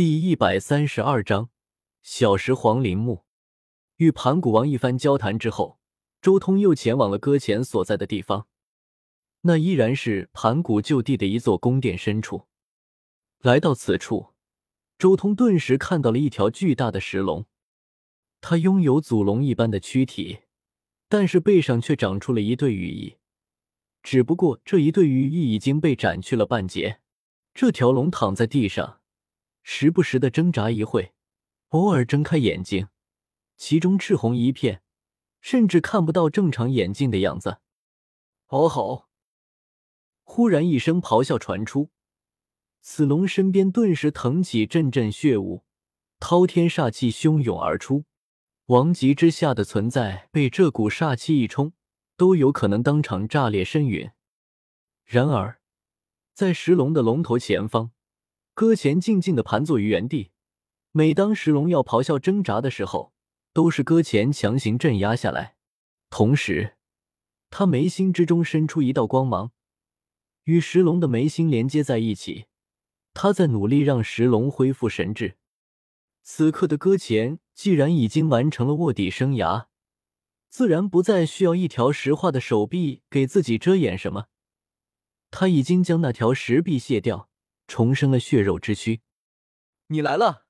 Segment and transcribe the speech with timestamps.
[0.00, 1.50] 第一百三十二章
[2.00, 3.26] 小石皇陵墓。
[3.96, 5.78] 与盘古王一番交谈之后，
[6.22, 8.46] 周通又前往了搁浅所在的地方。
[9.42, 12.46] 那依然是盘古旧地的一座宫殿深处。
[13.42, 14.28] 来到此处，
[14.96, 17.44] 周通顿时看到了一条巨大的石龙。
[18.40, 20.38] 它拥有祖龙一般的躯体，
[21.10, 23.18] 但是背上却长出了一对羽翼。
[24.02, 27.00] 只不过这一对羽翼已经被斩去了半截。
[27.52, 28.99] 这条龙躺在地上。
[29.62, 31.12] 时不时的挣扎一会，
[31.68, 32.88] 偶尔睁开眼睛，
[33.56, 34.82] 其中赤红一片，
[35.40, 37.58] 甚至看不到正常眼睛的样子。
[38.46, 39.08] 嗷吼！
[40.22, 41.90] 忽然一声咆哮传出，
[42.80, 45.64] 死龙身边顿时腾起阵阵血雾，
[46.18, 48.04] 滔天煞气汹涌而出。
[48.66, 51.72] 王级之下的存在被这股煞气一冲，
[52.16, 54.12] 都有可能当场炸裂身陨。
[55.04, 55.60] 然而，
[56.32, 57.90] 在石龙的龙头前方。
[58.60, 60.32] 搁浅静静的盘坐于原地，
[60.92, 63.14] 每当石龙要咆哮挣扎的时候，
[63.54, 65.56] 都是搁浅强行镇压下来。
[66.10, 66.76] 同时，
[67.48, 69.52] 他眉心之中伸出一道光芒，
[70.44, 72.48] 与石龙的眉心连接在一起。
[73.14, 75.38] 他在努力让石龙恢复神智。
[76.22, 79.68] 此刻的搁浅既然已经完成了卧底生涯，
[80.50, 84.26] 自然不再需要一条石化的手臂给自己遮掩什么。
[85.30, 87.29] 他已经将那条石臂卸掉。
[87.70, 89.00] 重生了血肉之躯，
[89.86, 90.46] 你来了。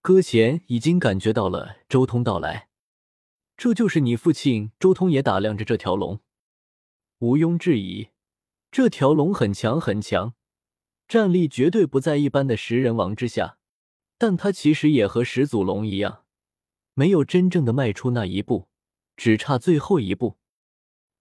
[0.00, 2.70] 搁浅已经感觉到了周通到来，
[3.54, 4.72] 这就是你父亲。
[4.80, 6.20] 周通也打量着这条龙，
[7.18, 8.08] 毋庸置疑，
[8.70, 10.32] 这条龙很强很强，
[11.06, 13.58] 战力绝对不在一般的食人王之下。
[14.16, 16.24] 但他其实也和始祖龙一样，
[16.94, 18.70] 没有真正的迈出那一步，
[19.18, 20.38] 只差最后一步。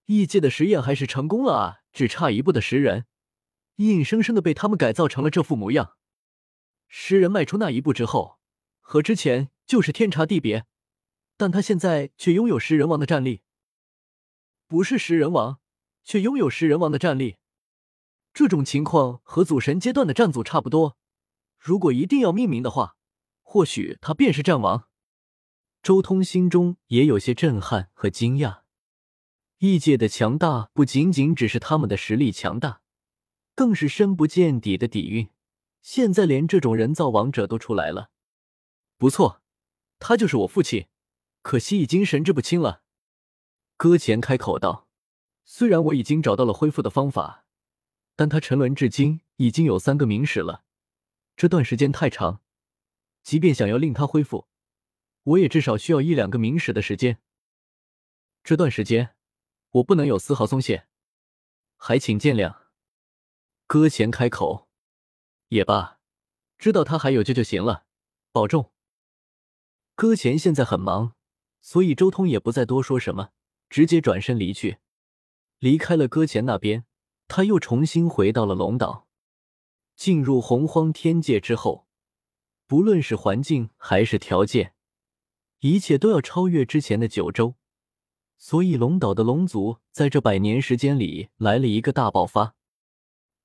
[0.06, 3.08] 异界的实验还是成功了啊，只差一步的食人。
[3.88, 5.96] 硬生生的被他们改造成了这副模样。
[6.88, 8.40] 食人迈出那一步之后，
[8.80, 10.66] 和之前就是天差地别，
[11.38, 13.42] 但他现在却拥有食人王的战力。
[14.68, 15.60] 不是食人王，
[16.04, 17.38] 却拥有食人王的战力。
[18.34, 20.98] 这种情况和祖神阶段的战祖差不多。
[21.58, 22.96] 如果一定要命名的话，
[23.42, 24.88] 或许他便是战王。
[25.84, 28.62] 周通心中也有些震撼和惊讶。
[29.58, 32.81] 异界的强大不仅仅只是他们的实力强大。
[33.56, 35.30] 更是深不见底的底蕴，
[35.82, 38.10] 现在连这种人造王者都出来了。
[38.98, 39.42] 不错，
[40.00, 40.88] 他就是我父亲，
[41.42, 42.84] 可惜已经神志不清了。
[43.78, 44.88] 搁浅开口道
[45.44, 47.46] ：“虽然我已经找到了恢复的方法，
[48.16, 50.64] 但他沉沦至今已经有三个明史了，
[51.36, 52.42] 这段时间太长，
[53.24, 54.48] 即便想要令他恢复，
[55.24, 57.20] 我也至少需要一两个明史的时间。
[58.44, 59.16] 这段时间，
[59.72, 60.88] 我不能有丝毫松懈，
[61.76, 62.61] 还请见谅。”
[63.72, 64.68] 搁浅开口，
[65.48, 65.98] 也罢，
[66.58, 67.86] 知道他还有救就行了，
[68.34, 68.70] 保重。
[69.96, 71.14] 搁浅现在很忙，
[71.62, 73.30] 所以周通也不再多说什么，
[73.70, 74.80] 直接转身离去。
[75.60, 76.84] 离开了搁浅那边，
[77.30, 79.08] 他又重新回到了龙岛。
[79.96, 81.88] 进入洪荒天界之后，
[82.68, 84.74] 不论是环境还是条件，
[85.62, 87.56] 一切都要超越之前的九州，
[88.38, 92.54] 所以龙岛的龙族在这百年时间里来了一个大爆发。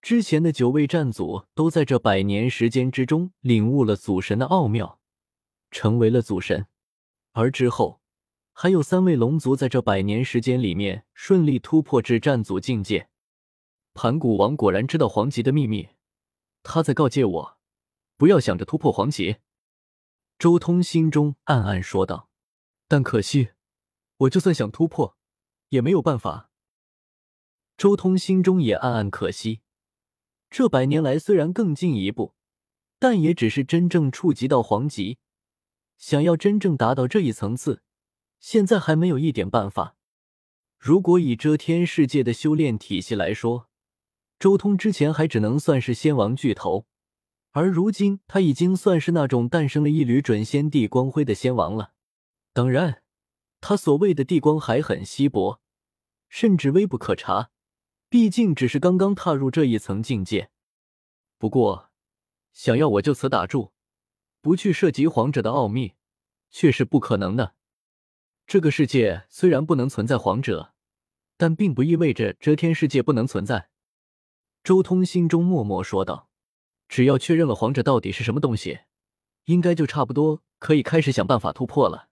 [0.07, 5.01] 之前的九位战祖都在这百年时间之中领悟了祖神的奥妙，
[5.73, 6.69] 成为了祖神。
[7.33, 8.01] 而之后，
[8.53, 13.09] 还有三位龙族在这百年时间里面顺利突破至战祖境界。
[13.95, 15.89] 盘古王果然知道黄级的秘密，
[16.63, 17.59] 他在告诫我，
[18.17, 19.39] 不要想着突破黄级。
[20.39, 22.29] 周通心中暗暗说道
[22.87, 23.49] ：“但可惜，
[24.19, 25.17] 我就算想突破，
[25.71, 26.53] 也没有办法。”
[27.77, 29.63] 周通心中也暗暗可惜。
[30.51, 32.35] 这百年来，虽然更进一步，
[32.99, 35.19] 但也只是真正触及到黄级。
[35.99, 37.83] 想要真正达到这一层次，
[38.39, 39.97] 现在还没有一点办法。
[40.79, 43.69] 如果以遮天世界的修炼体系来说，
[44.39, 46.87] 周通之前还只能算是仙王巨头，
[47.53, 51.93] 而如今他已经算是那种诞生了一缕准仙帝光辉的仙王了。
[52.53, 53.03] 当然，
[53.61, 55.61] 他所谓的帝光还很稀薄，
[56.29, 57.51] 甚至微不可察。
[58.09, 60.51] 毕竟只是刚刚踏入这一层境界，
[61.39, 61.91] 不过
[62.53, 63.73] 想要我就此打住，
[64.41, 65.95] 不去涉及皇者的奥秘，
[66.49, 67.57] 却是不可能的。
[68.47, 70.73] 这个世界虽然不能存在皇者，
[71.37, 73.71] 但并不意味着遮天世界不能存在。
[74.63, 76.31] 周通心中默默说道
[76.89, 78.83] ：“只要确认了皇者到底是什么东西，
[79.47, 82.09] 应该就差不多可以开始想办法突破了。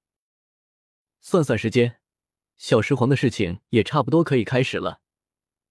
[1.21, 2.01] 算算时间，
[2.57, 5.03] 小石皇的事情也差不多可以开始了。”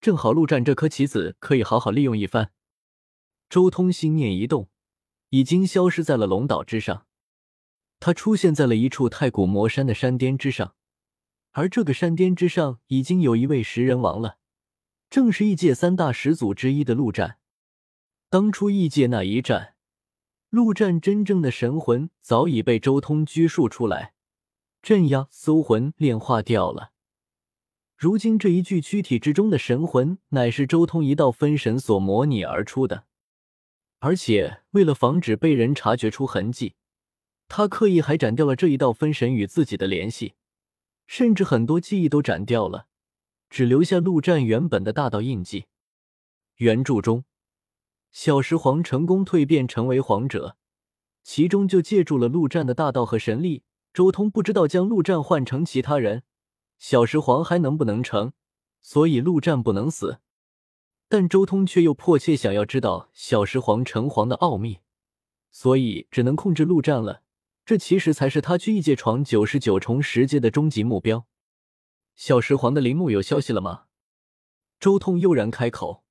[0.03, 2.51] 正好陆战这颗棋子可以好好利用一番。
[3.49, 4.69] 周通心念一动，
[5.29, 7.05] 已经消失在了龙岛之上。
[8.01, 10.75] 他出现在了一处太古魔山的山巅之上，
[11.51, 14.39] 而这个山巅之上已经有一位食人王了，
[15.09, 17.37] 正是异界三大始祖之一的陆战。
[18.29, 19.75] 当初异界那一战，
[20.49, 24.13] 陆战真正的神魂早已被周通拘束出来，
[24.81, 26.91] 镇压搜魂炼化掉了。
[28.03, 33.05] 如今这一具躯体之中的神魂，乃是周通一道分神所模拟而出的，
[33.99, 36.75] 而且为了防止被人察觉出痕迹。
[37.47, 40.33] 他刻意还斩掉了这一道分神与自己的联系，
[41.07, 42.87] 甚至很多记忆都斩掉了，
[43.49, 45.67] 只留下陆战原本的大道印记。
[46.57, 47.23] 原著中，
[48.11, 50.57] 小石皇成功蜕变成为皇者，
[51.23, 53.63] 其中就借助了陆战的大道和神力。
[53.93, 56.23] 周通不知道将陆战换成其他人，
[56.85, 58.33] 小石皇还能不能成，
[58.81, 60.19] 所以陆战不能死。
[61.07, 64.79] 但周通却又迫切想要知道小石皇成皇的奥秘，
[65.49, 67.23] 所以只能控制陆战了。
[67.65, 71.25] 这其实才是他去异界闯九十九重十阶的终极目标。
[72.15, 73.85] 小石皇的陵墓有消息了吗？
[74.77, 76.03] 周通悠然开口。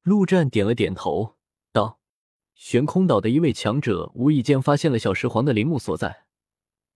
[0.00, 1.36] 陆战点了点头，
[1.70, 2.00] 道
[2.56, 6.24] ：“悬空岛的一位强者无意间发现了小石皇的陵墓所在。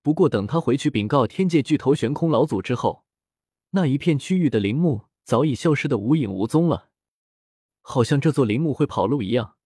[0.06, 3.04] 不过等他回去禀告天界巨头悬空老祖之后，
[3.70, 6.90] 那一片区域的陵墓早已消失的无影无踪了，
[7.80, 9.56] 好像这座陵墓会跑路一样，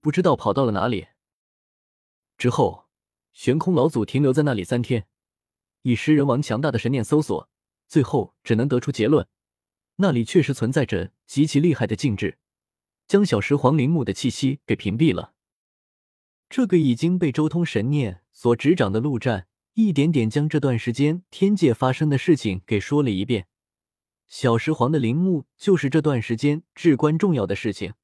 [0.00, 1.08] 不知道跑到了哪里。
[2.38, 2.86] 之后。”
[3.34, 5.08] 悬空老祖停留在那里三天，
[5.82, 7.48] 以食人王强大的神念搜索，
[7.88, 9.26] 最后只能得出结论：
[9.96, 12.38] 那里确实存在着极其厉害的禁制，
[13.08, 15.34] 将小石皇陵墓的气息给屏蔽了。
[16.48, 23.46] 这个已经被周通神念所执掌的陆战，一点点将这段时间天界发生的事情给说了一遍。
[24.26, 27.94] 小石皇的陵墓就是这段时间至关重要的事情。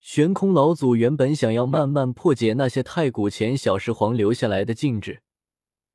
[0.00, 5.22] 悬空老祖原本想要慢慢破解那些太古前小石皇留下来的禁制，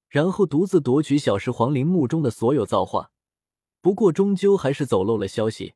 [0.10, 3.12] 然后独自夺取小石皇陵墓中的所有造化。
[3.82, 5.74] 不过终究还是走漏了消息，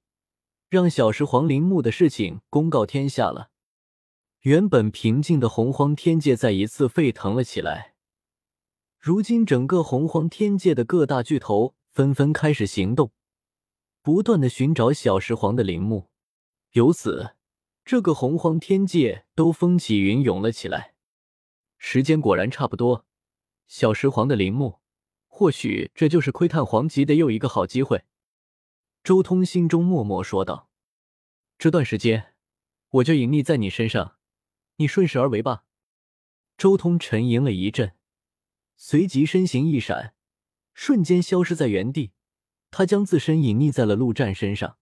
[0.69, 3.50] 让小石皇陵墓的事情公告天下了。
[4.42, 7.90] 原本平静的洪荒天界再一次沸腾了起来。
[9.03, 13.12] 如今，整个洪荒天界的各大巨头纷纷开始行动，
[14.03, 16.12] 不断的寻找小石皇的陵墓，
[16.74, 17.36] 由此。
[17.83, 20.94] 这个洪荒天界都风起云涌了起来，
[21.80, 23.07] 时间果然差不多。
[23.68, 24.81] 小石皇的陵墓，
[25.25, 28.03] 或许这就是窥探皇级的又一个好机会。
[29.03, 30.69] 周通心中默默说道
[31.57, 32.36] ：“这段时间，
[32.92, 34.18] 我就隐匿在你身上，
[34.75, 35.63] 你顺势而为吧。”
[36.56, 37.95] 周通沉吟了一阵，
[38.83, 40.16] 随即身形一闪，
[40.74, 42.13] 瞬间消失在原地。
[42.72, 44.80] 他将自身隐匿在了陆战身上。